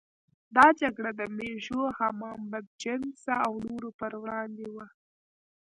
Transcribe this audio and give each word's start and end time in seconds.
دا 0.55 0.67
جګړه 0.81 1.11
د 1.19 1.21
مېږو، 1.37 1.81
حمام 1.97 2.41
بدجنسه 2.51 3.33
او 3.45 3.53
نورو 3.67 3.89
پر 3.99 4.11
وړاندې 4.21 4.67
وه. 4.75 4.85